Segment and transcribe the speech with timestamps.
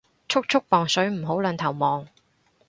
[0.27, 2.07] 速速磅水唔好兩頭望